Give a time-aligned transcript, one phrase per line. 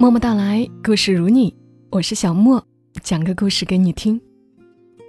[0.00, 1.52] 默默到来，故事如你，
[1.90, 2.64] 我是小莫，
[3.02, 4.18] 讲个故事给你听。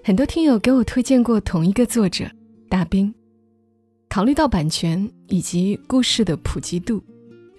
[0.03, 2.25] 很多听友给我推荐过同一个作者
[2.67, 3.13] 大兵，
[4.09, 7.03] 考虑到版权以及故事的普及度，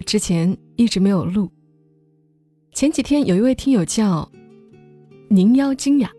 [0.05, 1.49] 之前一直没有录。
[2.73, 4.29] 前几天有一位听友叫
[5.29, 6.11] 宁妖精雅，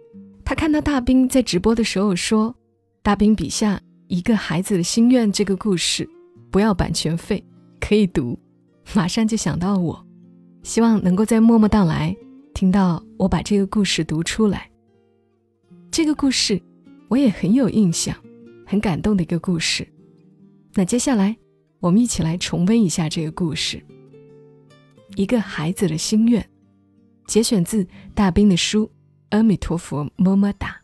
[0.42, 2.54] 他看到大兵在直播的时候说，
[3.02, 6.08] 大兵笔下一个孩子的心愿这个故事
[6.50, 7.44] 不要版权费，
[7.78, 8.38] 可以读，
[8.94, 10.06] 马上就想到我。
[10.62, 12.16] 希望能够在默默到来
[12.54, 14.70] 听到我把这个故事读出来。
[15.90, 16.60] 这个故事
[17.08, 18.16] 我也很有印象，
[18.66, 19.86] 很感动的一个故事。
[20.74, 21.36] 那接下来
[21.80, 23.84] 我们一起来重温一下这个故事。
[25.16, 26.48] 一个孩子的心愿，
[27.26, 28.86] 节选自大兵的书
[29.30, 30.80] 《阿弥陀佛么么哒》。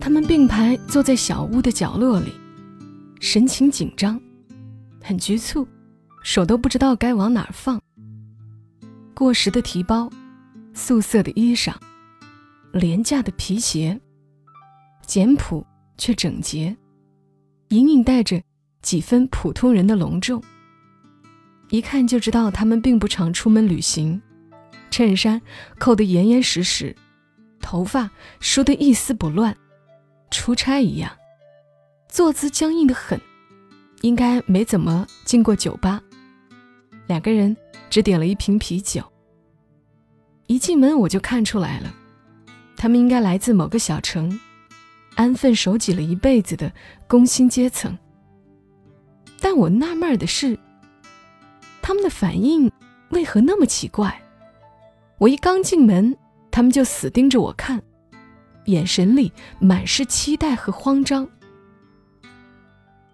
[0.00, 2.32] 他们并排坐在小屋的角落里，
[3.20, 4.20] 神情紧张，
[5.02, 5.66] 很局促，
[6.22, 7.80] 手都不知道该往哪儿放。
[9.14, 10.10] 过时的提包，
[10.72, 11.74] 素色的衣裳，
[12.72, 14.00] 廉价的皮鞋，
[15.04, 15.66] 简朴
[15.96, 16.76] 却整洁，
[17.68, 18.40] 隐隐带着
[18.80, 20.42] 几分普通人的隆重。
[21.70, 24.22] 一看就知道他们并不常出门旅行，
[24.90, 25.42] 衬衫
[25.78, 26.96] 扣得严严实实，
[27.60, 28.10] 头发
[28.40, 29.54] 梳得一丝不乱。
[30.30, 31.10] 出差一样，
[32.08, 33.20] 坐姿僵硬的很，
[34.02, 36.02] 应该没怎么进过酒吧。
[37.06, 37.56] 两个人
[37.88, 39.02] 只点了一瓶啤酒。
[40.46, 41.94] 一进门我就看出来了，
[42.76, 44.38] 他们应该来自某个小城，
[45.14, 46.72] 安分守己了一辈子的
[47.06, 47.96] 工薪阶层。
[49.40, 50.58] 但我纳闷的是，
[51.82, 52.70] 他们的反应
[53.10, 54.22] 为何那么奇怪？
[55.18, 56.16] 我一刚进门，
[56.50, 57.82] 他们就死盯着我看。
[58.68, 61.28] 眼神里满是期待和慌张。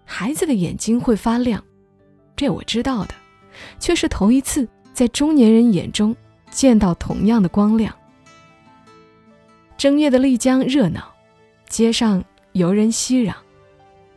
[0.03, 1.63] 孩子的眼睛会发亮，
[2.35, 3.15] 这我知道的，
[3.79, 6.15] 却是头一次在中年人眼中
[6.49, 7.93] 见到同样的光亮。
[9.77, 11.11] 正月的丽江热闹，
[11.67, 13.33] 街上游人熙攘，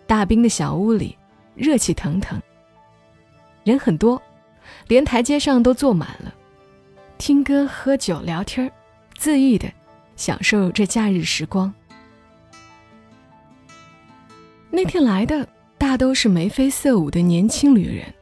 [0.07, 1.17] 大兵的小屋里
[1.55, 2.41] 热气腾腾，
[3.65, 4.21] 人很多，
[4.89, 6.35] 连台阶上都坐满了，
[7.17, 8.71] 听歌、喝酒、聊天
[9.17, 9.73] 恣意的。
[10.19, 11.73] 享受这假日时光。
[14.69, 15.49] 那天来的
[15.79, 18.13] 大都是眉飞色舞的年轻旅人，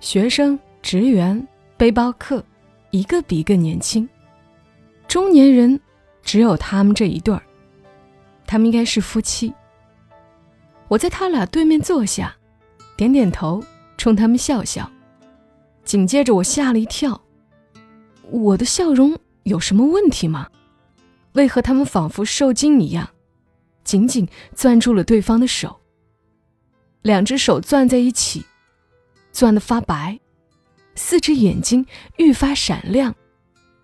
[0.00, 1.46] 学生、职员、
[1.78, 2.44] 背包客，
[2.90, 4.06] 一个比一个年轻。
[5.06, 5.80] 中年人
[6.22, 7.42] 只有他们这一对儿，
[8.44, 9.54] 他们应该是夫妻。
[10.88, 12.36] 我在他俩对面坐下，
[12.96, 13.62] 点点头，
[13.96, 14.90] 冲他们笑笑。
[15.84, 17.22] 紧接着我吓了一跳，
[18.30, 20.48] 我的笑容有什么问题吗？
[21.36, 23.10] 为何他们仿佛受惊一样，
[23.84, 25.80] 紧紧攥住了对方的手？
[27.02, 28.44] 两只手攥在一起，
[29.32, 30.18] 攥得发白，
[30.94, 31.86] 四只眼睛
[32.16, 33.14] 愈发闪亮，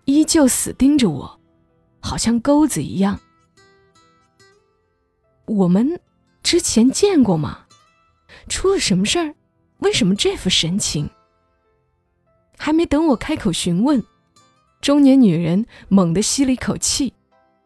[0.05, 1.39] 依旧死盯着我，
[2.01, 3.19] 好像钩子一样。
[5.45, 6.01] 我们
[6.41, 7.67] 之前见过吗？
[8.49, 9.35] 出了什么事儿？
[9.77, 11.07] 为什么这副神情？
[12.57, 14.03] 还没等我开口询问，
[14.81, 17.13] 中年女人猛地吸了一口气。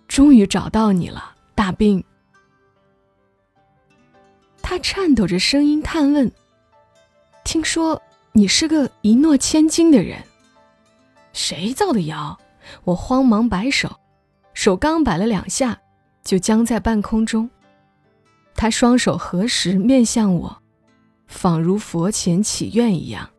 [0.08, 2.04] 终于找到你了，大兵。”
[4.62, 6.32] 他颤抖着声音探问
[7.46, 10.24] ：“听说你是个一诺千金的人，
[11.34, 12.40] 谁造的谣？”
[12.84, 14.00] 我慌忙摆手，
[14.56, 15.80] 手刚摆了两下，
[16.24, 17.48] 就僵在半空中。
[18.56, 20.64] 他双手合十，面向我，
[21.28, 23.30] 仿如佛前祈愿一样。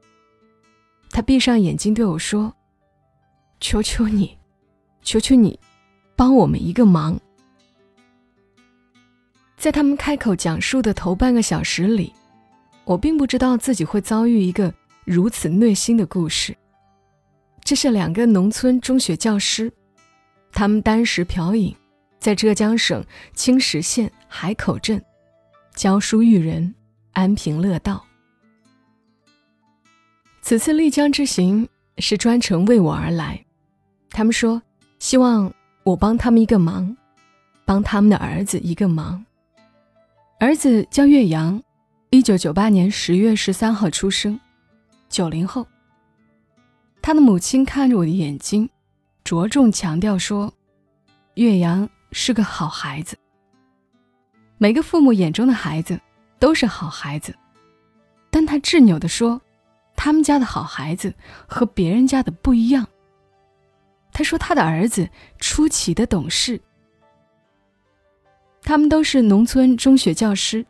[1.10, 2.54] 他闭上眼睛对我说。
[3.58, 4.36] 求求你，
[5.02, 5.58] 求求你，
[6.14, 7.18] 帮我们一个忙。
[9.56, 12.12] 在他们开口讲述的头半个小时里，
[12.84, 14.72] 我并不知道自己会遭遇一个
[15.04, 16.56] 如此虐心的故事。
[17.64, 19.72] 这是两个农村中学教师，
[20.52, 21.74] 他们单食嫖饮，
[22.20, 25.02] 在浙江省青石县海口镇
[25.74, 26.74] 教书育人，
[27.12, 28.04] 安贫乐道。
[30.42, 33.45] 此次丽江之行是专程为我而来。
[34.16, 34.62] 他们说，
[34.98, 35.52] 希望
[35.82, 36.96] 我帮他们一个忙，
[37.66, 39.22] 帮他们的儿子一个忙。
[40.40, 41.62] 儿子叫岳阳，
[42.08, 44.40] 一九九八年十月十三号出生，
[45.10, 45.66] 九零后。
[47.02, 48.66] 他的母亲看着我的眼睛，
[49.22, 50.50] 着重强调说
[51.36, 53.18] ：“岳阳是个好孩子。”
[54.56, 56.00] 每个父母眼中的孩子
[56.38, 57.36] 都是好孩子，
[58.30, 59.38] 但他执拗地说
[59.94, 61.12] ：“他们家的好孩子
[61.46, 62.88] 和别人家的不一样。”
[64.16, 65.06] 他说他的儿子
[65.38, 66.58] 出奇的懂事。
[68.62, 70.64] 他们都是农村中学教师，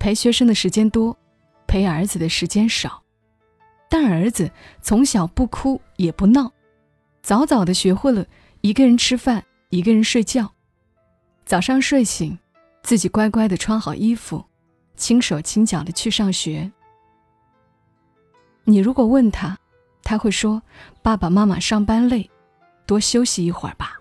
[0.00, 1.16] 陪学生的时间多，
[1.68, 3.00] 陪儿子的时间少。
[3.88, 4.50] 但儿子
[4.82, 6.50] 从小不哭也不闹，
[7.22, 8.26] 早早的学会了
[8.62, 10.52] 一个人吃饭，一个人睡觉。
[11.44, 12.36] 早上睡醒，
[12.82, 14.44] 自己乖乖的穿好衣服，
[14.96, 16.72] 轻手轻脚的去上学。
[18.64, 19.56] 你如果问他，
[20.02, 20.60] 他会说
[21.00, 22.28] ：“爸爸妈妈上班累。”
[22.88, 24.00] 多休息一会儿吧。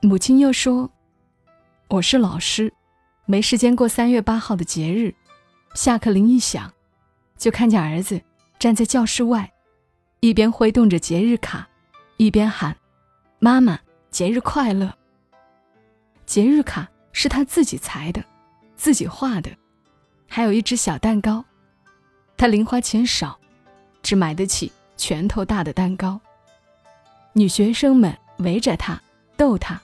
[0.00, 0.90] 母亲又说
[1.88, 2.72] ：“我是老师，
[3.26, 5.14] 没时间过三月八号的节日。
[5.74, 6.72] 下课铃一响，
[7.36, 8.18] 就看见儿子
[8.58, 9.52] 站在教室外，
[10.20, 11.68] 一边挥动着节日卡，
[12.16, 12.74] 一边喊
[13.38, 13.78] ：‘妈妈，
[14.10, 14.96] 节日快乐！’
[16.24, 18.24] 节日卡是他自己裁的，
[18.76, 19.50] 自己画的，
[20.26, 21.44] 还有一只小蛋糕。
[22.38, 23.38] 他零花钱少，
[24.02, 26.20] 只买得起。”拳头大的蛋糕，
[27.32, 29.00] 女学生们围着他
[29.36, 29.80] 逗他，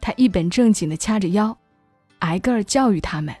[0.00, 1.56] 他一本正经的掐着腰，
[2.18, 3.34] 挨个儿教育他们：“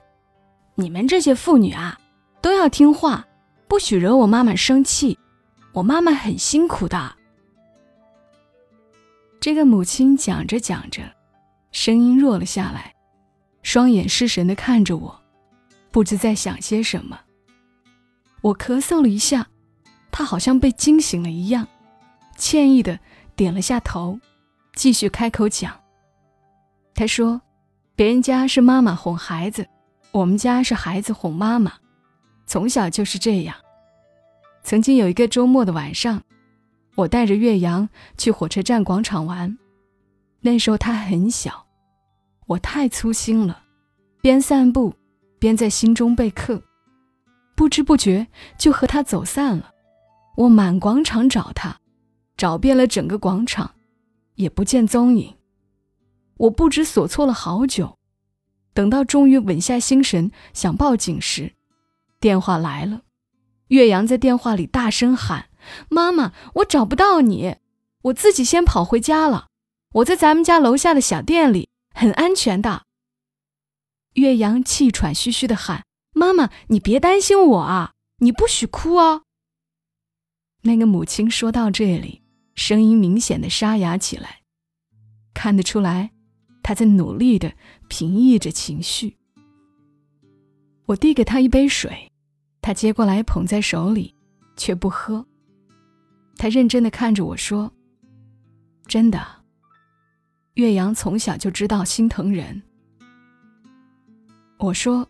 [0.76, 1.98] 你们这些妇女啊，
[2.40, 3.26] 都要听话，
[3.66, 5.18] 不许惹我妈妈生气。
[5.72, 7.16] 我妈妈很辛苦的。”
[9.40, 11.02] 这个母亲讲着讲着，
[11.72, 12.94] 声音弱了下来，
[13.62, 15.20] 双眼失神的看着我，
[15.90, 17.20] 不知在想些什么。
[18.40, 19.48] 我咳嗽了一下。
[20.16, 21.66] 他好像被惊醒了一样，
[22.36, 23.00] 歉意的
[23.34, 24.20] 点了下头，
[24.72, 25.76] 继续开口讲。
[26.94, 27.42] 他说
[27.96, 29.66] ：“别人家是妈妈哄孩子，
[30.12, 31.72] 我们家是孩子哄妈妈，
[32.46, 33.56] 从小就是这样。
[34.62, 36.22] 曾经有一个周末的晚上，
[36.94, 39.58] 我带着岳阳去火车站广场玩，
[40.42, 41.66] 那时候他很小，
[42.46, 43.64] 我太粗心了，
[44.22, 44.94] 边散步
[45.40, 46.62] 边在心中备课，
[47.56, 49.70] 不知不觉就和他走散了。”
[50.36, 51.80] 我满广场找他，
[52.36, 53.74] 找遍了整个广场，
[54.34, 55.36] 也不见踪影。
[56.36, 57.98] 我不知所措了好久，
[58.72, 61.54] 等到终于稳下心神想报警时，
[62.18, 63.02] 电话来了。
[63.68, 65.48] 岳阳在电话里大声喊
[65.88, 67.56] ：“妈妈，我找不到你，
[68.02, 69.46] 我自己先跑回家了。
[69.92, 72.82] 我在咱们家楼下的小店里，很安全的。”
[74.14, 79.22] 岳阳气喘吁吁地喊：“妈妈，你别担心我啊，你不许哭哦。”
[80.66, 82.22] 那个母亲说到这里，
[82.54, 84.40] 声音明显的沙哑起来，
[85.34, 86.10] 看得出来，
[86.62, 87.52] 她在努力的
[87.86, 89.18] 平抑着情绪。
[90.86, 92.10] 我递给她一杯水，
[92.62, 94.14] 她接过来捧在手里，
[94.56, 95.26] 却不喝。
[96.38, 97.70] 她认真的看着我说
[98.88, 99.22] ：“真的，
[100.54, 102.62] 岳阳从小就知道心疼人。”
[104.58, 105.06] 我说：“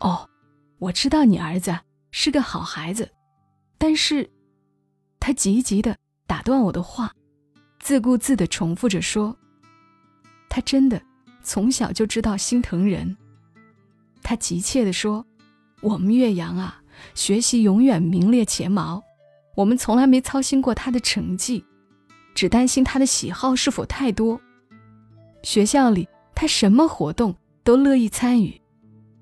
[0.00, 0.28] 哦，
[0.80, 1.78] 我知道你儿子
[2.10, 3.08] 是个好孩子，
[3.78, 4.28] 但是……”
[5.20, 5.96] 他急急的
[6.26, 7.12] 打断我的话，
[7.78, 9.36] 自顾自的重复着说
[10.48, 11.00] ：“他真的
[11.42, 13.16] 从小就知道心疼人。”
[14.22, 15.26] 他急切的说
[15.82, 16.82] ：“我们岳阳啊，
[17.14, 19.02] 学习永远名列前茅，
[19.56, 21.64] 我们从来没操心过他的成绩，
[22.34, 24.40] 只担心他的喜好是否太多。
[25.42, 28.60] 学校里他什么活动都乐意参与，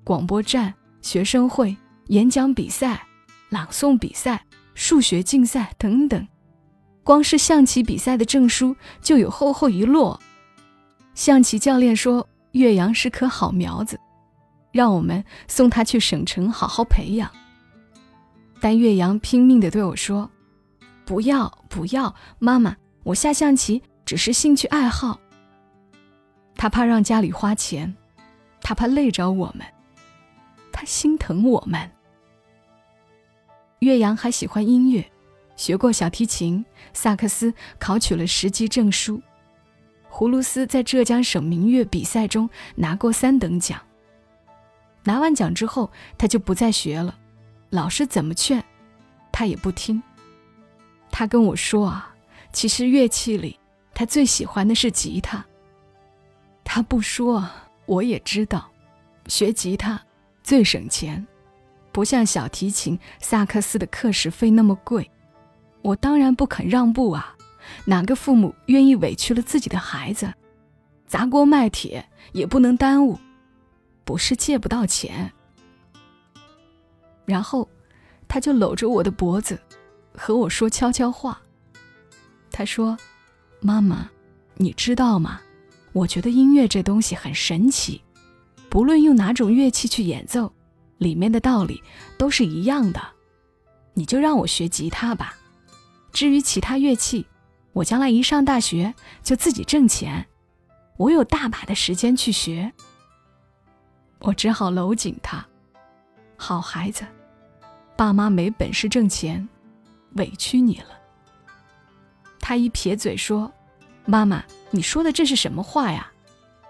[0.03, 1.75] 广播站、学生会、
[2.07, 3.07] 演讲比赛、
[3.49, 4.45] 朗诵比赛。”
[4.79, 6.25] 数学竞赛等等，
[7.03, 10.17] 光是象棋比赛的证书就有厚厚一摞。
[11.13, 13.99] 象棋教练说岳阳是棵好苗子，
[14.71, 17.29] 让我们送他去省城好好培养。
[18.61, 20.31] 但岳阳拼命地对我说
[21.03, 25.19] ：“不要不要，妈妈，我下象棋只是兴趣爱好。”
[26.55, 27.93] 他怕让家里花钱，
[28.61, 29.67] 他怕累着我们，
[30.71, 31.91] 他心疼我们。
[33.79, 35.09] 岳阳还喜欢音乐，
[35.55, 39.21] 学过小提琴、萨克斯，考取了十级证书。
[40.11, 43.79] 葫芦丝在浙江省民乐比赛中拿过三等奖。
[45.03, 47.17] 拿完奖之后，他就不再学了，
[47.69, 48.63] 老师怎么劝，
[49.31, 50.01] 他也不听。
[51.09, 52.13] 他跟我说啊，
[52.51, 53.57] 其实乐器里
[53.93, 55.45] 他最喜欢的是吉他。
[56.65, 57.47] 他不说，
[57.85, 58.69] 我也知道，
[59.27, 60.01] 学吉他
[60.43, 61.25] 最省钱。
[61.91, 65.09] 不像小提琴、萨克斯的课时费那么贵，
[65.81, 67.35] 我当然不肯让步啊！
[67.85, 70.33] 哪个父母愿意委屈了自己的孩子？
[71.07, 73.19] 砸锅卖铁也不能耽误，
[74.03, 75.31] 不是借不到钱。
[77.25, 77.67] 然后，
[78.27, 79.59] 他就搂着我的脖子，
[80.15, 81.41] 和我说悄悄话。
[82.51, 82.97] 他说
[83.61, 84.09] ：“妈妈，
[84.55, 85.41] 你知道吗？
[85.93, 88.01] 我觉得音乐这东西很神奇，
[88.69, 90.53] 不论用哪种乐器去演奏。”
[90.99, 91.81] 里面的道理
[92.17, 93.01] 都是一样的，
[93.95, 95.33] 你就让我学吉他吧，
[96.11, 97.25] 至于其他乐器，
[97.73, 100.27] 我将来一上大学就自己挣钱，
[100.97, 102.71] 我有大把的时间去学。”
[104.19, 105.45] 我只好搂紧他，
[106.35, 107.05] 好孩子，
[107.95, 109.47] 爸妈没本事挣钱，
[110.15, 110.89] 委屈你了。
[112.41, 113.49] 他一撇嘴说
[114.05, 116.11] ：“妈妈，你说的这是什么话呀？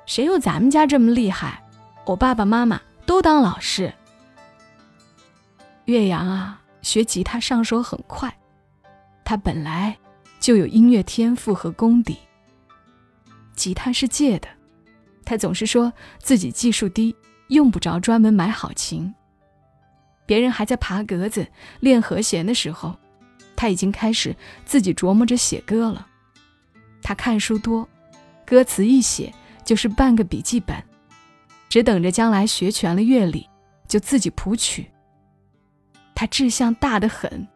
[0.05, 1.63] 谁有咱们家这么厉害？
[2.05, 3.91] 我爸爸妈妈都当老师。”
[5.89, 8.31] 岳阳啊，学吉他上手很快，
[9.25, 9.97] 他本来
[10.39, 12.15] 就有音乐天赋和功底。
[13.55, 14.47] 吉他是借的，
[15.25, 17.15] 他总是说自己技术低。
[17.47, 19.11] 用不着专门买好琴。
[20.27, 21.47] 别人还在爬格子
[21.79, 22.95] 练和弦的时候，
[23.55, 26.05] 他已经开始自己琢磨着写歌了。
[27.01, 27.89] 他看书多，
[28.45, 29.33] 歌词一写
[29.65, 30.77] 就是半个笔记本，
[31.67, 33.49] 只等着将来学全了乐理，
[33.87, 34.87] 就自己谱曲。
[36.19, 37.47] 他志向大得很，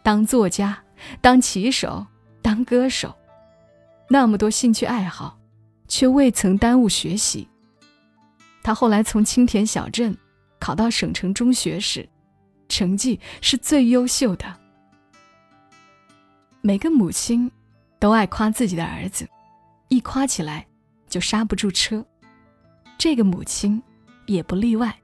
[0.00, 0.80] 当作家、
[1.20, 2.06] 当棋手、
[2.40, 3.12] 当歌手，
[4.08, 5.36] 那么多兴趣爱好，
[5.88, 7.48] 却未曾耽误学习。
[8.62, 10.16] 他后来从青田小镇
[10.60, 12.08] 考到省城中学时，
[12.68, 14.60] 成绩是最优秀的。
[16.60, 17.50] 每个母亲
[17.98, 19.28] 都爱夸自己的儿子，
[19.88, 20.64] 一夸起来
[21.08, 22.06] 就刹不住车。
[22.96, 23.82] 这个母亲
[24.26, 24.96] 也不例外。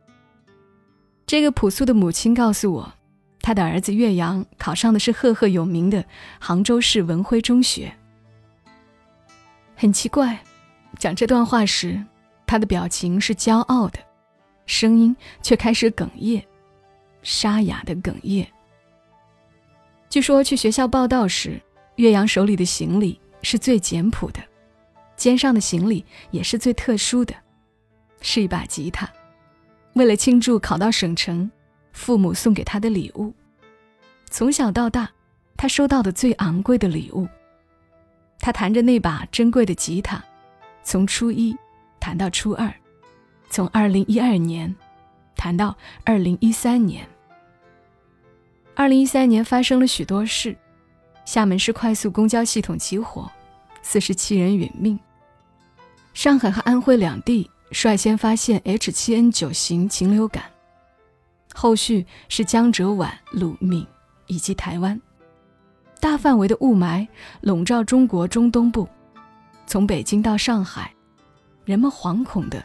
[1.26, 2.94] 这个朴素的母亲告诉我，
[3.50, 6.04] 他的儿子岳阳考上的是赫赫有名的
[6.38, 7.92] 杭州市文晖中学。
[9.74, 10.38] 很奇怪，
[11.00, 12.00] 讲这段话时。
[12.46, 13.98] 他的表情是骄傲的，
[14.66, 16.44] 声音却开始哽咽，
[17.24, 18.46] 沙哑的哽咽。
[20.08, 21.60] 据说去学校报道时，
[21.96, 24.40] 岳阳手里的行李是最简朴的，
[25.16, 27.34] 肩上的行李也是最特殊的，
[28.20, 29.10] 是一把吉他。
[29.94, 31.50] 为了庆祝考到省城，
[31.92, 33.34] 父母送给他的礼物。
[34.30, 35.10] 从小到大，
[35.56, 37.28] 他收到的最昂贵的礼物。
[38.38, 40.22] 他弹着那把珍贵的吉他，
[40.82, 41.56] 从初一。
[41.98, 42.72] 弹到初二，
[43.50, 44.74] 从二零一二年
[45.36, 47.06] 谈到二零一三年。
[48.74, 50.56] 二零一三年发生了许多事，
[51.26, 53.30] 厦门市快速公交系统起火，
[53.82, 54.98] 四十七人殒命。
[56.14, 60.44] 上海和安徽两地率先发现 H7N9 型禽流感，
[61.52, 63.86] 后续是江浙皖、鲁闽
[64.30, 64.98] 以及台湾，
[65.98, 67.04] 大范围的雾霾
[67.40, 68.88] 笼罩中国中东部，
[69.66, 70.94] 从北京到上海。
[71.64, 72.64] 人们惶恐地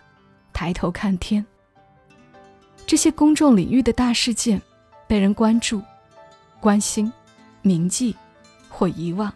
[0.54, 1.44] 抬头看天。
[2.86, 4.62] 这些公众领域的大事件，
[5.08, 5.82] 被人关注、
[6.60, 7.12] 关心、
[7.64, 8.16] 铭记
[8.70, 9.34] 或遗忘。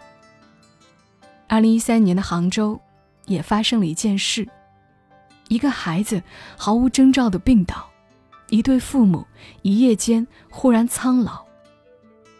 [1.48, 2.80] 二零一三年的杭州，
[3.26, 4.48] 也发生了一件事：
[5.48, 6.22] 一个孩子
[6.56, 7.90] 毫无征兆的病倒，
[8.50, 9.26] 一对父母
[9.64, 11.49] 一夜间忽然苍老。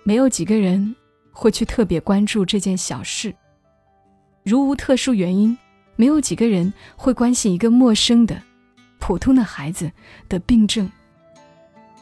[0.10, 0.96] 没有几个人
[1.32, 3.32] 会去特别关注这件小事，
[4.44, 5.56] 如无特殊原因。
[5.98, 8.42] 没有几个人会关心一个陌生的、
[8.98, 9.92] 普通的孩子
[10.28, 10.92] 的病症。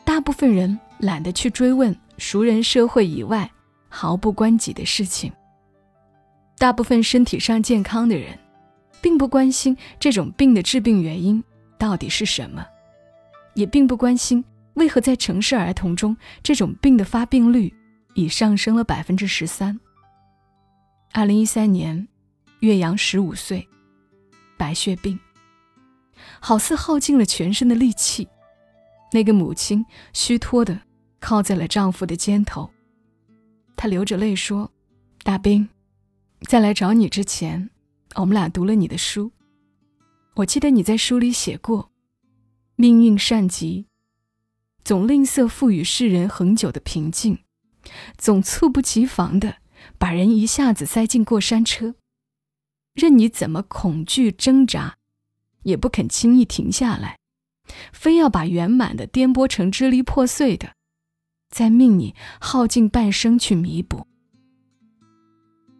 [0.05, 3.51] 大部分人懒得去追问熟人社会以外
[3.89, 5.29] 毫不关己的事情。
[6.57, 8.39] 大部分身体上健康的人，
[9.01, 11.43] 并不关心这种病的致病原因
[11.77, 12.65] 到底是什么，
[13.53, 14.45] 也并不关心
[14.75, 17.73] 为何在城市儿童中这种病的发病率
[18.17, 19.79] 已上升了百分之十三。
[21.13, 22.07] 二零一三年，
[22.61, 23.65] 岳阳十五岁。
[24.57, 25.19] 白血病，
[26.39, 28.27] 好似耗尽了全身的力气。
[29.13, 30.81] 那个母亲虚脱的
[31.19, 32.71] 靠在了丈夫的肩头，
[33.75, 34.71] 她流着泪说
[35.23, 35.69] ：“大兵，
[36.41, 37.69] 在来找你之前，
[38.15, 39.31] 我们俩读了你的书。
[40.37, 41.91] 我记得你在书里写过，
[42.75, 43.85] 命运善极，
[44.83, 47.37] 总吝啬赋予世人恒久的平静，
[48.17, 49.57] 总猝不及防的
[49.97, 51.95] 把人一下子塞进过山车。”
[52.95, 54.97] 任你怎么恐惧挣扎，
[55.61, 57.19] 也不肯轻易停下来，
[57.93, 60.73] 非要把圆满的颠簸成支离破碎的，
[61.49, 64.07] 再命你耗尽半生去弥补。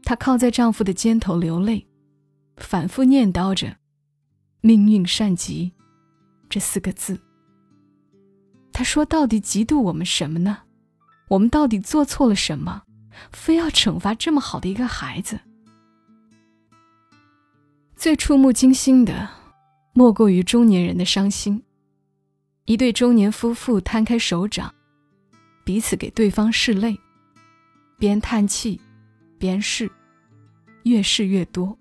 [0.04, 1.88] 她靠在丈夫的肩头流泪，
[2.58, 3.78] 反复念叨着
[4.62, 5.74] “命运善极”
[6.48, 7.20] 这四个字。
[8.72, 10.66] 她说：“到底嫉妒我们什么呢？
[11.30, 12.84] 我们到底做错了什么，
[13.32, 15.40] 非要惩罚这么好的一个孩子？”
[17.96, 19.30] 最触目惊心的，
[19.94, 21.64] 莫过于中年人的伤心。
[22.66, 24.74] 一对中年夫妇摊开手掌，
[25.64, 27.00] 彼此给对方拭泪，
[27.98, 28.80] 边叹气
[29.40, 29.90] 边拭，
[30.84, 31.78] 越拭越多。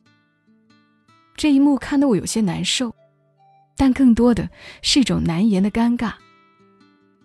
[1.36, 2.94] 这一幕看得我有些难受，
[3.76, 4.48] 但更多的
[4.80, 6.14] 是一种难言的尴尬。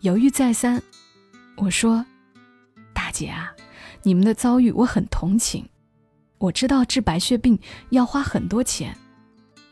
[0.01, 0.81] 犹豫再三，
[1.55, 2.05] 我说
[3.11, 3.53] ：“姐啊，
[4.03, 5.67] 你们的遭遇我很同情。
[6.37, 7.59] 我知道治白血病
[7.91, 8.97] 要花很多钱，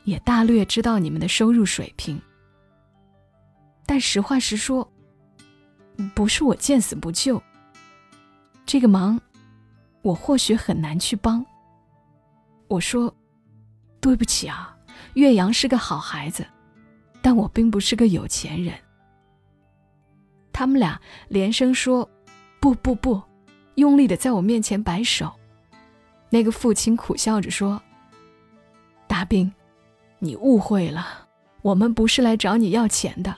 [0.03, 2.21] 也大略知道你们的收入水平。
[3.87, 4.87] 但实话实说，
[6.13, 7.41] 不是我见死不救。
[8.67, 9.19] 这个忙，
[10.03, 11.43] 我或许很难去帮。
[12.67, 13.11] 我说，
[13.99, 14.77] 对不起啊，
[15.15, 16.45] 岳阳是个好孩子，
[17.19, 18.75] 但我并不是个有钱人。
[20.53, 22.07] 他们俩连声说
[22.61, 23.19] ：“不不不！”
[23.79, 25.31] 用力的在我面前摆手。
[26.29, 27.81] 那个父亲苦笑着说
[29.07, 29.51] ：“大兵，
[30.19, 31.27] 你误会了，
[31.63, 33.35] 我们不是来找你要钱的。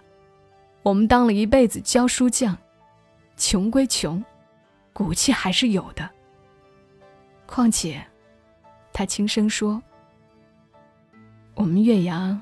[0.83, 2.57] 我们当了一辈子教书匠，
[3.37, 4.21] 穷归穷，
[4.91, 6.09] 骨气还是有的。
[7.45, 8.03] 况且，
[8.91, 9.81] 他轻声说
[11.55, 12.41] ：‘我们岳阳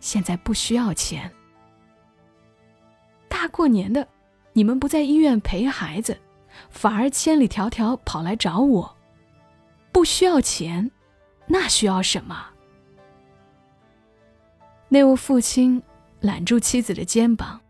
[0.00, 1.30] 现在不需要钱。
[3.28, 4.08] 大过年的，
[4.52, 6.18] 你们不在医院陪孩子，
[6.70, 8.96] 反而千里迢迢跑来找我。’”
[9.90, 10.90] 不需要钱，
[11.46, 12.46] 那需要什么？
[14.88, 15.82] 那位父亲
[16.20, 17.60] 揽住妻子的肩膀，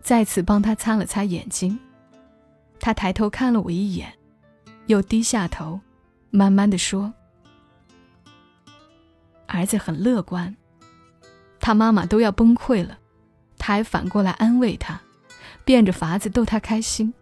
[0.00, 1.78] 再次帮他擦了擦眼睛。
[2.80, 4.12] 他抬头看了我一眼，
[4.86, 5.80] 又低下头，
[6.30, 7.12] 慢慢的说
[9.46, 10.56] ：“儿子很乐观，
[11.60, 12.98] 他妈妈都要崩溃了，
[13.58, 15.00] 他还反过来安慰他，
[15.64, 17.12] 变着法子逗他开心。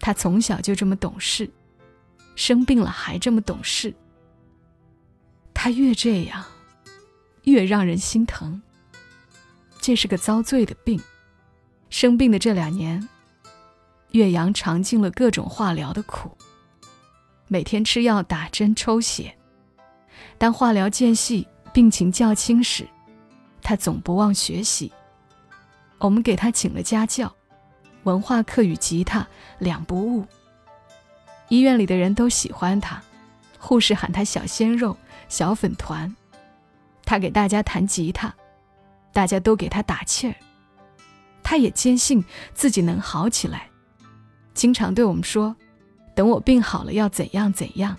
[0.00, 1.50] 他从小就这么懂事。”
[2.36, 3.92] 生病了还这么懂事，
[5.52, 6.44] 他越这样，
[7.42, 8.62] 越让人心疼。
[9.80, 11.00] 这是个遭罪的病。
[11.90, 13.08] 生病的这两年，
[14.12, 16.38] 岳阳尝尽了各种化疗的苦，
[17.48, 19.36] 每天吃药、打针、抽血。
[20.38, 22.86] 当化疗间隙，病情较轻时，
[23.60, 24.92] 他总不忘学习。
[25.98, 27.34] 我们给他请了家教，
[28.08, 29.26] 文化课与吉他
[29.58, 30.26] 两不误。
[31.48, 33.02] 医院里的人都喜欢他，
[33.58, 34.96] 护士喊他小鲜肉、
[35.28, 36.14] 小粉团。
[37.04, 38.34] 他给大家弹吉他，
[39.12, 40.34] 大家都给他打气儿。
[41.42, 43.68] 他也坚信自己能好起来，
[44.52, 45.54] 经常对我们说
[46.14, 47.96] ：“等我病好了要怎样怎样。”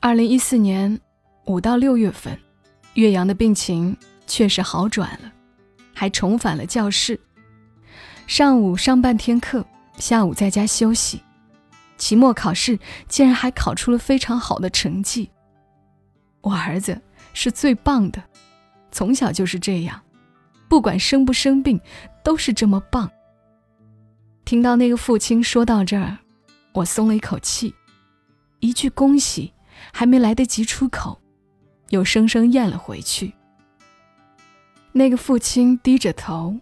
[0.00, 1.00] 二零一四年
[1.46, 2.38] 五到六月份，
[2.94, 5.32] 岳阳的病情确实好转了，
[5.94, 7.20] 还重返了教室，
[8.26, 9.64] 上午上半天课，
[9.98, 11.22] 下午在家休息。
[11.96, 15.30] 期末考试竟然还考出了非常好的成绩。
[16.40, 17.00] 我儿子
[17.32, 18.22] 是最棒的，
[18.90, 20.02] 从小就是这样，
[20.68, 21.80] 不管生不生病，
[22.24, 23.10] 都是这么棒。
[24.44, 26.18] 听到那个父亲说到这儿，
[26.72, 27.74] 我松了一口气，
[28.58, 29.52] 一句恭喜
[29.92, 31.20] 还没来得及出口，
[31.90, 33.32] 又生生咽了回去。
[34.92, 36.56] 那个父亲低着头，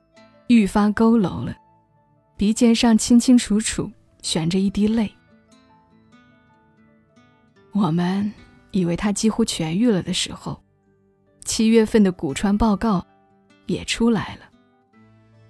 [0.48, 1.56] 愈发佝偻了，
[2.36, 3.90] 鼻尖上清清楚楚
[4.22, 5.10] 悬着一滴泪。
[7.72, 8.32] 我们
[8.70, 10.62] 以为他几乎痊愈了的时候，
[11.44, 13.04] 七月份的骨穿报告
[13.66, 14.42] 也出来了。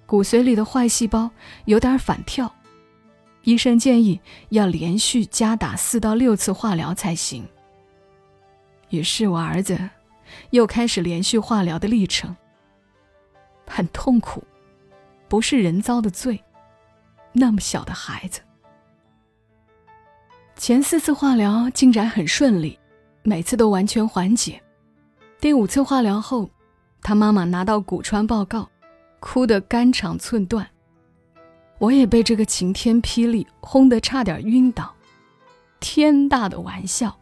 [0.07, 1.31] 骨髓里的坏细胞
[1.65, 2.55] 有点反跳，
[3.43, 7.47] 医生建议要连续加打四到六次化疗才行。
[8.91, 9.91] 于是我儿子
[10.51, 12.37] 又开始连续化疗的历程，
[13.67, 14.45] 很痛苦，
[15.29, 16.43] 不是人遭的罪。
[17.33, 18.41] 那么小的孩子。
[20.57, 22.79] 前四次化疗进展很顺利，
[23.25, 24.63] 每次都完全缓解。
[25.41, 26.49] 第五次化疗后，
[27.03, 28.71] 他妈妈拿到骨穿报告，
[29.19, 30.67] 哭得肝肠寸断。
[31.79, 34.95] 我也被这个晴天霹雳轰得差点晕倒。
[35.81, 37.19] 天大的玩笑！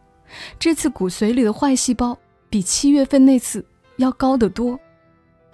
[0.59, 2.17] 这次骨髓里的坏细胞
[2.49, 3.65] 比七月份那次
[3.97, 4.79] 要高得多，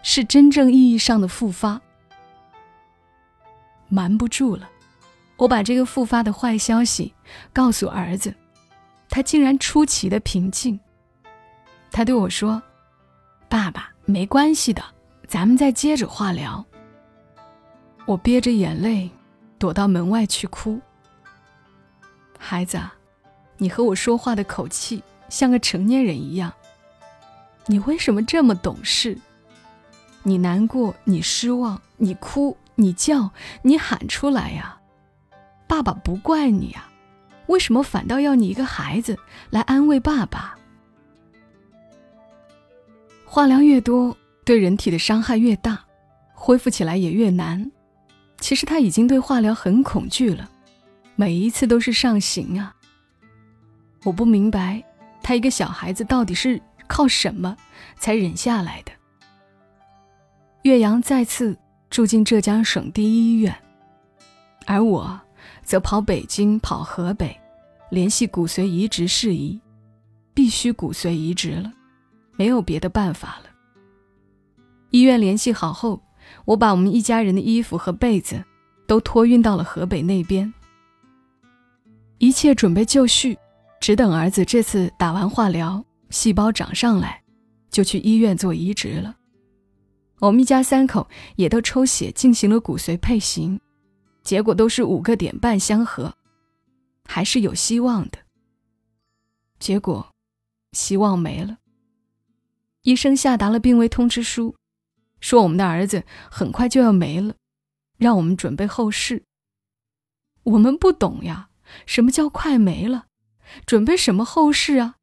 [0.03, 1.81] 是真正意义上的复发。
[3.89, 4.69] 瞒不住了。
[5.35, 7.13] 我把这个复发的坏消息
[7.51, 8.33] 告诉儿子，
[9.09, 10.79] 他竟然出奇的平静。
[11.91, 12.61] 他对我说
[13.49, 14.83] ：“爸爸，没关系的，
[15.27, 16.63] 咱们再接着化疗。”
[18.05, 19.09] 我憋着眼泪
[19.57, 20.79] 躲到门外去哭。
[22.37, 22.79] 孩子，
[23.57, 26.51] 你和我说话的口气像个成年人一样，
[27.65, 29.17] 你为什么这么懂事？
[30.23, 34.79] 你难过，你失望，你哭，你叫，你喊出来呀！
[35.67, 36.89] 爸爸不怪你啊，
[37.47, 39.17] 为什么反倒要你一个孩子
[39.49, 40.57] 来安慰爸爸？
[43.25, 44.15] 化疗越多，
[44.45, 45.83] 对人体的伤害越大，
[46.33, 47.69] 恢复起来也越难。
[48.39, 50.49] 其实他已经对化疗很恐惧了，
[51.17, 52.73] 每一次都是上刑啊。
[54.05, 54.81] 我不明白，
[55.21, 57.57] 他一个小孩子到底是靠什么
[57.97, 58.91] 才忍下来的。
[60.63, 61.57] 岳阳再次
[61.89, 63.55] 住进浙江省第一医院，
[64.65, 65.19] 而我。
[65.63, 67.39] 则跑北京、跑河北，
[67.91, 69.59] 联系骨髓移植事宜，
[70.33, 71.71] 必须骨髓移植了，
[72.35, 73.49] 没有别的办法了。
[74.89, 76.01] 医院联系好后，
[76.45, 78.43] 我把我们一家人的衣服和被子
[78.87, 80.51] 都托运到了河北那边，
[82.17, 83.37] 一切准备就绪，
[83.79, 87.21] 只等儿子这次打完化疗，细胞长上来，
[87.69, 89.15] 就去医院做移植了。
[90.19, 93.59] 我们一家三口也都抽血进行了骨髓配型，
[94.21, 96.13] 结果都是五个点半相合，
[97.05, 98.19] 还是有希望的。
[99.59, 100.13] 结果，
[100.73, 101.57] 希望没了。
[102.83, 104.55] 医生下达了病危通知书，
[105.21, 107.35] 说我们的儿子很快就要没了，
[107.97, 109.23] 让我们准备后事。
[110.43, 111.49] 我们不懂呀，
[111.85, 113.05] 什么叫快没了？
[113.65, 114.95] 准备什么后事啊？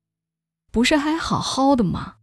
[0.70, 2.16] 不是还好好的吗？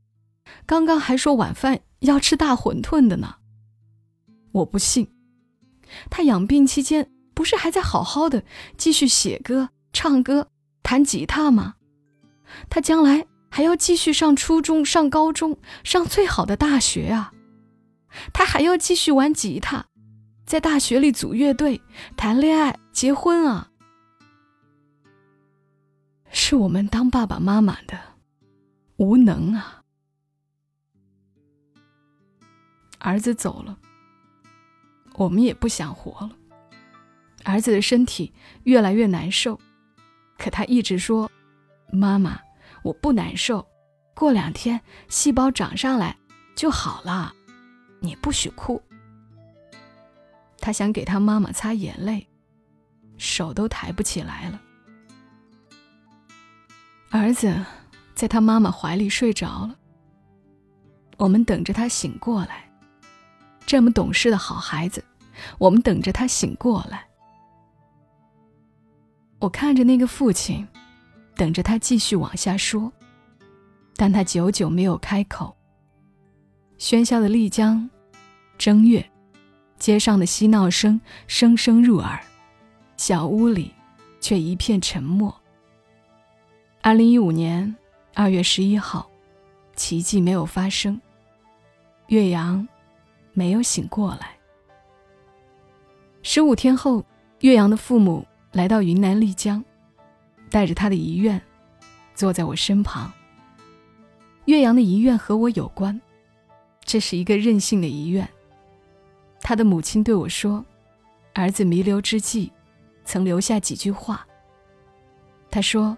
[0.66, 1.82] 刚刚还说晚饭。
[2.04, 3.36] 要吃大馄饨的呢，
[4.52, 5.10] 我不信。
[6.10, 8.44] 他养病期间不是还在好好的
[8.78, 10.48] 继续写歌、唱歌、
[10.82, 11.76] 弹吉他吗？
[12.70, 17.32] 他将来还要继续上初中、上高中、上最好的大学啊！
[18.34, 19.86] 他还要继续玩吉他，
[20.46, 21.82] 在大学里组乐队、
[22.18, 23.70] 谈恋爱、结婚啊！
[26.32, 27.98] 是我们当爸爸妈妈的
[28.98, 29.83] 无能啊！
[33.04, 33.78] 儿子走了，
[35.16, 36.32] 我们也不想活了。
[37.44, 38.32] 儿子的身体
[38.64, 39.60] 越来越难受，
[40.38, 41.30] 可他一直说
[41.92, 42.40] ：“妈妈，
[42.82, 43.68] 我不难受，
[44.16, 46.16] 过两天细胞长上来
[46.56, 47.34] 就好了，
[48.00, 48.82] 你不许哭。”
[50.60, 52.26] 他想给他妈妈擦眼泪，
[53.18, 54.62] 手都抬不起来了。
[57.10, 57.54] 儿子
[58.16, 59.76] 在他妈妈怀里睡着了，
[61.18, 62.73] 我们等着他醒过来。
[63.66, 65.04] 这么懂事的好孩子，
[65.58, 67.06] 我们等着他醒过来。
[69.40, 70.68] 我看着那个父亲，
[71.36, 72.92] 等着他继续往下说，
[73.96, 75.56] 但他久久没有开口。
[76.78, 77.90] 喧嚣的丽江，
[78.58, 79.10] 正月，
[79.78, 82.20] 街上的嬉闹声声声入耳，
[82.98, 83.74] 小屋里
[84.20, 85.34] 却一片沉默。
[86.82, 87.76] 二零一五年
[88.14, 89.10] 二月十一号，
[89.76, 91.02] 奇迹没有发生，
[92.08, 92.68] 岳阳。
[93.34, 94.38] 没有醒过来。
[96.22, 97.04] 十五天后，
[97.40, 99.64] 岳阳的父母来到云南丽江，
[100.50, 101.42] 带着他的遗愿，
[102.16, 103.12] 坐在我身旁。
[104.46, 106.00] 岳阳的遗愿和我有关，
[106.84, 108.28] 这是一个任性的遗愿。
[109.42, 110.64] 他的母亲对我说
[111.36, 112.52] ：“儿子弥留之际，
[113.04, 114.26] 曾留下几句话。
[115.52, 115.98] 他说：‘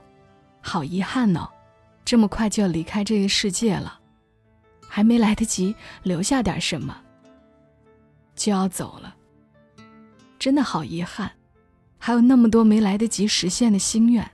[0.62, 1.48] 好遗憾哦，
[2.04, 4.00] 这么快就要离开这个世界了，
[4.88, 7.02] 还没来得及留下点什么。’”
[8.36, 9.15] 就要走了，
[10.38, 11.32] 真的好遗憾，
[11.98, 14.30] 还有那么多没来得及实现的心愿。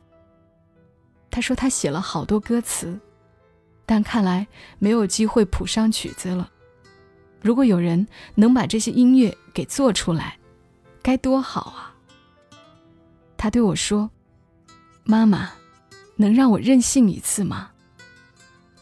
[1.30, 3.00] 他说他写了好多歌词，
[3.86, 4.48] 但看来
[4.80, 6.52] 没有机会谱上曲子了。
[7.42, 10.38] 如果有人能把这些音乐给做出来，
[11.02, 11.96] 该多好啊！
[13.38, 14.12] 他对我说
[15.04, 15.52] ：“妈妈，
[16.16, 17.72] 能让我任性一次吗？”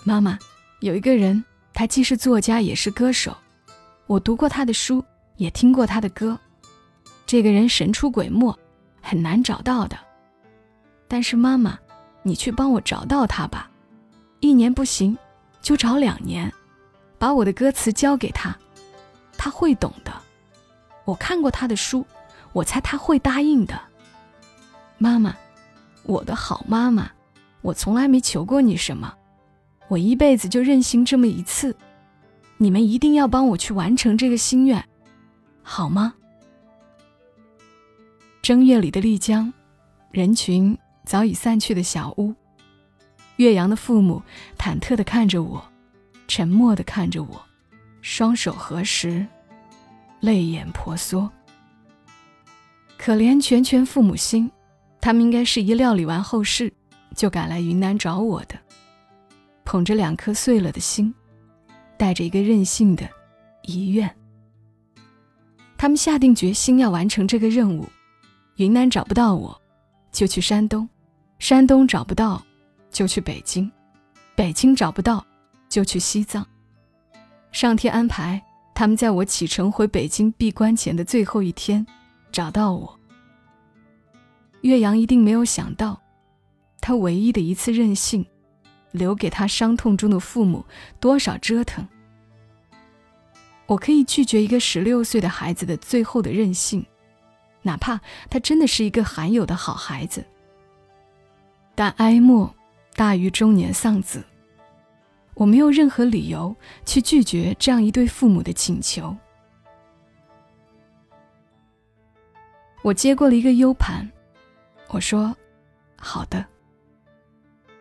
[0.04, 0.38] 妈妈，
[0.80, 3.38] 有一个人，他既是作家也是歌手。
[4.08, 5.02] 我读过他的书，
[5.40, 6.38] 也听过他的歌。
[7.26, 8.56] 这个人神出鬼没，
[9.02, 9.98] 很难找到的。
[11.08, 11.80] 但是妈妈，
[12.22, 13.72] 你去帮我找到他吧。
[14.42, 15.18] 一年不行，
[15.62, 16.52] 就找两年，
[17.18, 18.56] 把我的歌词交给他，
[19.38, 20.12] 他会懂的。
[21.06, 22.06] 我看过他的书，
[22.52, 23.80] 我猜他会答应的。
[24.98, 25.34] 妈妈，
[26.04, 27.10] 我的好妈妈，
[27.62, 29.14] 我从来没求过你什么，
[29.88, 31.76] 我一辈子就任性这么一次。
[32.58, 34.86] 你们一定要帮我去完成这个心愿，
[35.62, 36.14] 好吗？
[38.42, 39.54] 正月里的丽江，
[40.12, 42.34] 人群早已散去的小屋，
[43.36, 44.22] 岳阳的父母
[44.58, 45.64] 忐忑地看着我，
[46.28, 47.42] 沉默地看着我，
[48.02, 49.26] 双手合十，
[50.20, 51.30] 泪眼婆娑。
[52.98, 54.52] 可怜全全父母心，
[55.00, 56.74] 他们应该是一料理完后事，
[57.16, 58.56] 就赶来云南找我的，
[59.64, 61.14] 捧着两颗碎了的心。
[61.98, 63.10] 带着一个任性的
[63.64, 64.16] 遗愿，
[65.80, 67.88] 他们下定决心要完成这个任务。
[68.58, 69.62] 云南找不到我，
[70.12, 70.86] 就去山东；
[71.40, 72.46] 山东找不到，
[72.92, 73.72] 就去北京；
[74.36, 75.26] 北京找不到，
[75.70, 76.46] 就去西藏。
[77.54, 78.44] 上天安排
[78.76, 81.88] 他们在我启程回北京闭关前的最后一天
[82.30, 83.00] 找到我。
[84.64, 86.02] 岳阳一定没有想到，
[86.82, 88.26] 他唯一的一次任性。
[88.92, 90.66] 留给他伤痛中的父母
[91.00, 91.88] 多少折腾？
[93.70, 96.84] 我可以拒绝一个十六岁的孩子的最后的任性，
[97.62, 100.26] 哪怕他真的是一个罕有的好孩子。
[101.76, 102.52] 但哀莫
[102.96, 104.24] 大于中年丧子，
[105.36, 109.16] 我没有任何理由去拒绝这样一对父母的请求。
[112.82, 114.10] 我接过了一个 U 盘，
[114.88, 115.38] 我说
[115.96, 116.44] ：“好的。”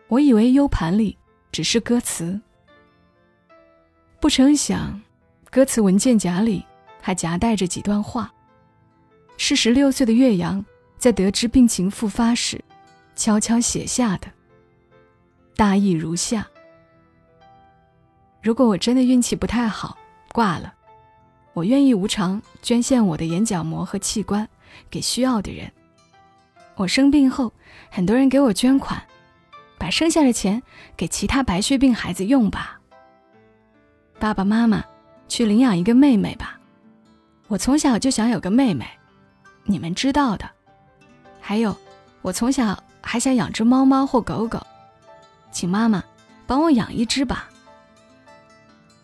[0.07, 1.17] 我以为 U 盘里
[1.51, 2.39] 只是歌词，
[4.19, 5.01] 不成想，
[5.49, 6.65] 歌词文件夹里
[7.01, 8.31] 还夹带着几段话，
[9.37, 10.63] 是十六岁的岳阳
[10.97, 12.63] 在得知病情复发时
[13.15, 14.27] 悄悄写下的。
[15.55, 16.47] 大意如下：
[18.41, 19.97] 如果我真的运气不太好，
[20.31, 20.73] 挂了，
[21.53, 24.47] 我愿意无偿捐献我的眼角膜和器官。
[24.91, 25.69] 给需要的人。
[26.75, 27.51] 我生病后，
[27.89, 29.01] 很多人给我捐款，
[29.79, 30.61] 把剩下的钱
[30.95, 32.79] 给其他白血病孩子用吧。
[34.19, 34.85] 爸爸妈妈，
[35.29, 36.59] 去领养一个妹妹吧。
[37.47, 38.85] 我从小就想有个妹妹，
[39.63, 40.49] 你们知道的。
[41.39, 41.75] 还有，
[42.21, 44.59] 我从小还想养只猫猫或狗狗，
[45.51, 46.03] 请妈妈
[46.45, 47.49] 帮我养一只吧。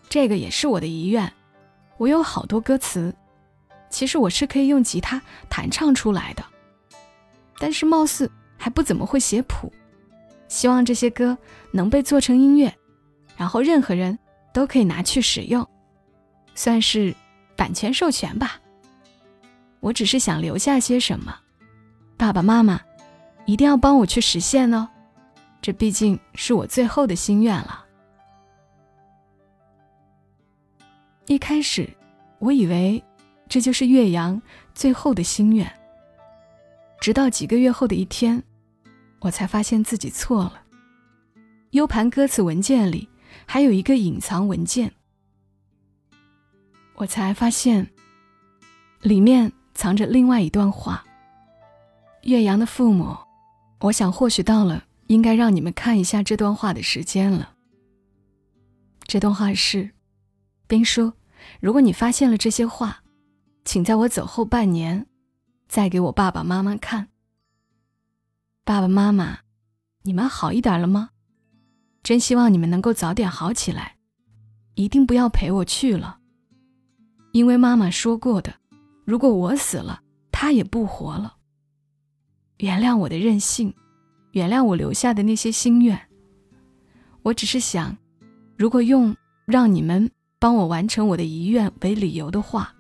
[0.10, 1.32] 这个也是我的遗愿。
[1.98, 3.16] 我有好多歌词。
[3.90, 6.44] 其实我是可以用吉他弹唱出来的，
[7.58, 9.72] 但是貌似还不怎么会写谱。
[10.50, 11.38] 希望这些歌
[11.72, 12.76] 能被做成音乐，
[13.38, 14.20] 然后任何人
[14.54, 15.66] 都可以拿去使用，
[16.56, 17.14] 算是
[17.56, 18.60] 版权授权吧。
[19.82, 21.38] 我只是想留下些什么，
[22.18, 22.82] 爸爸妈妈
[23.46, 24.90] 一定要帮我去实现哦，
[25.62, 27.86] 这毕竟是我最后的心愿了。
[31.28, 31.88] 一开始，
[32.40, 33.04] 我以为。
[33.48, 34.42] 这就是岳阳
[34.74, 35.72] 最后的心愿。
[37.00, 38.42] 直到几个月后的一天，
[39.20, 40.64] 我才发现自己错了。
[41.70, 43.08] U 盘歌词文件里
[43.46, 44.92] 还有一个隐藏文件，
[46.96, 47.90] 我才发现
[49.02, 51.06] 里面藏着另外一段话。
[52.24, 53.16] 岳阳的父母，
[53.82, 57.54] 我想或许到了应该让你们看一下这段话的时间了。
[59.04, 59.92] 这段话是：
[60.68, 61.14] 兵叔，
[61.60, 63.02] 如果你发现了这些话。
[63.68, 65.08] 请在我走后半年，
[65.68, 67.08] 再给我爸爸妈妈看。
[68.64, 69.40] 爸爸妈妈，
[70.04, 71.10] 你们好一点了吗？
[72.04, 73.96] 真希望你们能够早点好起来，
[74.76, 76.20] 一定不要陪我去了。
[77.36, 78.56] 因为妈妈说过的，
[79.04, 81.36] 如果我死了，她也不活了。
[82.60, 83.74] 原谅我的任性，
[84.32, 86.00] 原谅我留下的那些心愿。
[87.24, 87.98] 我只是想，
[88.56, 92.74] 如果用让你们帮我完成我的遗愿为理由的话。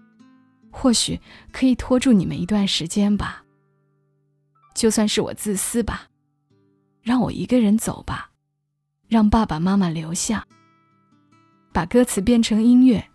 [0.72, 1.20] 或许
[1.52, 3.44] 可以拖住你们一段时间吧。
[4.74, 6.08] 就算是我自私吧，
[7.02, 8.32] 让我一个人走吧，
[9.10, 10.48] 让爸爸妈妈留下。
[11.74, 13.06] 把歌词变成音乐，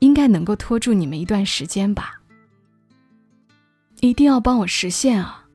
[0.00, 2.20] 应该能够拖住你们一段时间吧。
[4.00, 5.46] 一定要帮我实现啊！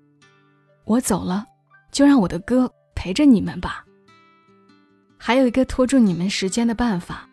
[0.84, 1.46] 我走了，
[1.92, 3.84] 就让我的歌陪着你们吧。
[5.18, 7.28] 还有一个拖住你们时间的办法，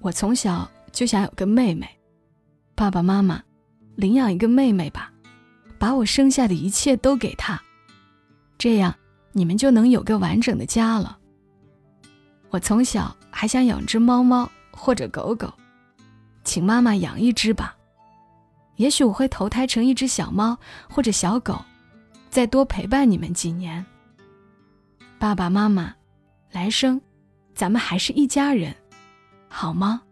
[0.00, 1.86] 我从小就想有个妹妹。
[2.74, 3.42] 爸爸妈妈，
[3.96, 5.12] 领养一个妹妹吧，
[5.78, 7.60] 把我生下的一切都给她，
[8.56, 8.94] 这样
[9.32, 11.18] 你们就能有个完整的家了。
[12.48, 15.52] 我从小还想养只猫猫或者狗狗，
[16.44, 17.76] 请妈妈养一只吧。
[18.76, 20.56] 也许我会投胎成一只小猫
[20.88, 21.64] 或者小狗，
[22.30, 23.84] 再多陪伴你们几年。
[25.18, 25.94] 爸爸妈妈，
[26.52, 27.00] 来生
[27.54, 28.74] 咱们还是一家人，
[29.48, 30.02] 好吗？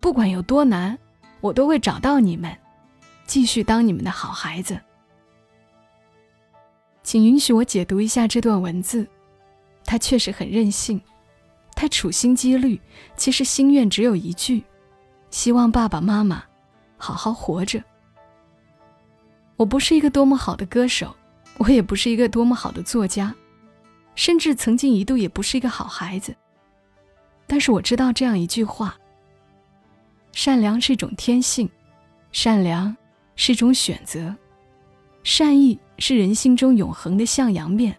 [0.00, 0.98] 不管有多难。
[1.42, 2.54] 我都会找到你们，
[3.24, 4.78] 继续当你们的好孩子。
[7.02, 9.08] 请允许我解读一下这段文字，
[9.86, 11.00] 他确实很任性，
[11.74, 12.78] 他处心积虑，
[13.16, 14.62] 其实心愿只有一句：
[15.30, 16.42] 希望爸爸妈妈
[16.96, 17.82] 好好活着。
[19.56, 21.14] 我不是一个多么好的歌手，
[21.58, 23.34] 我也不是一个多么好的作家，
[24.14, 26.34] 甚至曾经一度也不是一个好孩子。
[27.46, 28.96] 但是我知道这样一句话。
[30.32, 31.68] 善良是一种天性，
[32.30, 32.96] 善良
[33.34, 34.34] 是一种选择，
[35.24, 37.96] 善意是人性中永恒的向阳面。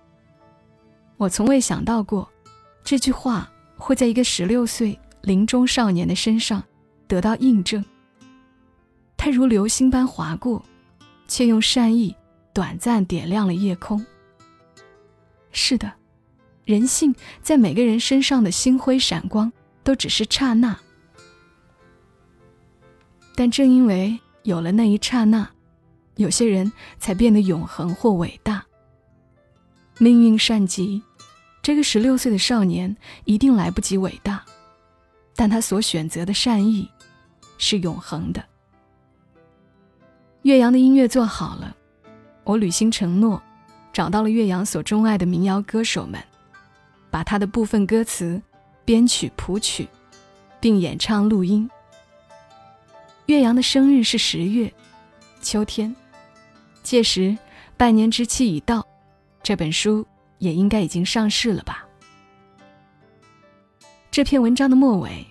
[1.18, 2.28] 我从未想到过，
[2.84, 6.64] 这句话会在一个十六岁临终少年的身上
[7.12, 7.84] 得到印证。
[9.18, 10.64] 他如流星般划过，
[11.28, 12.16] 却用善意
[12.54, 14.06] 短暂点亮了夜空。
[15.52, 15.92] 是的，
[16.64, 19.52] 人性在每个人身上的星辉闪光，
[19.84, 20.80] 都只是刹那。
[23.36, 25.50] 但正因为有了那一刹那，
[26.16, 28.64] 有些人才变得永恒或伟大。
[29.98, 31.04] 命运善极，
[31.62, 32.96] 这个十六岁的少年
[33.26, 34.46] 一定来不及伟大，
[35.36, 36.90] 但他所选择的善意
[37.62, 38.44] 是永恒的。
[40.42, 41.78] 岳阳的音乐做好了，
[42.44, 43.42] 我履行承诺，
[43.94, 46.20] 找到了岳阳所钟爱的民谣歌手们，
[47.12, 48.42] 把他的部分歌词
[48.84, 49.88] 编曲谱曲，
[50.60, 51.70] 并演唱录音。
[53.28, 54.74] 岳阳的生日是十月，
[55.40, 55.96] 秋天，
[56.82, 57.38] 届时
[57.78, 58.84] 半年之期已到，
[59.44, 60.04] 这本书
[60.40, 61.86] 也应该已经上市了吧。
[64.10, 65.26] 这篇文章的末尾，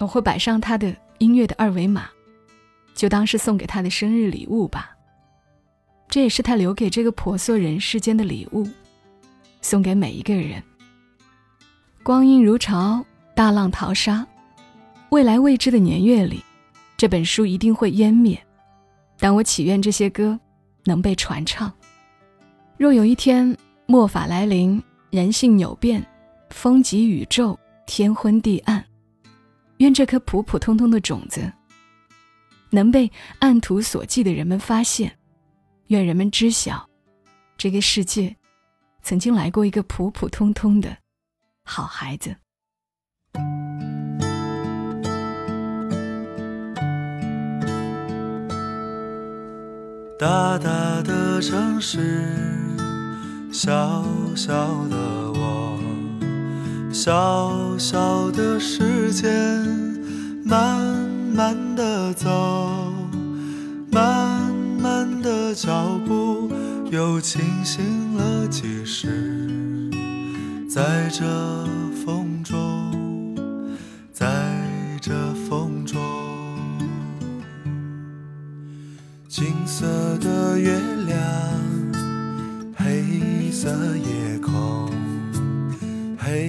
[0.00, 2.08] 我会摆上他的音乐的二维码，
[2.94, 4.96] 就当是送给他的生日礼物吧。
[6.08, 8.66] 这也是他留给这个婆娑人世间的礼物，
[9.60, 10.62] 送给每一个人。
[12.02, 14.26] 光阴如潮，大浪淘沙，
[15.10, 16.42] 未来未知的年月里，
[16.96, 18.42] 这本书一定会湮灭。
[19.18, 20.40] 但我祈愿这些歌
[20.84, 21.70] 能被传唱。
[22.78, 26.04] 若有一天末法来临，人性扭变。
[26.48, 28.84] 风极宇宙，天昏地暗。
[29.80, 31.50] 愿这颗普普通通的种子，
[32.68, 35.16] 能被按图索骥的人们发现。
[35.86, 36.86] 愿人们知晓，
[37.56, 38.36] 这个世界
[39.02, 40.98] 曾经来过一个普普通通的
[41.64, 42.36] 好孩子。
[50.18, 52.28] 大大的城市，
[53.50, 54.04] 小
[54.36, 55.29] 小的。
[56.92, 59.30] 小小的时间，
[60.44, 60.84] 慢
[61.32, 62.92] 慢的走，
[63.92, 66.50] 慢慢的脚步
[66.90, 69.88] 又清醒了几时？
[70.68, 71.24] 在这
[72.04, 73.38] 风中，
[74.12, 74.26] 在
[75.00, 75.12] 这
[75.48, 75.98] 风中，
[79.28, 79.86] 金色
[80.18, 80.76] 的月
[81.06, 81.18] 亮，
[82.76, 84.90] 黑色夜空。
[86.22, 86.48] 黑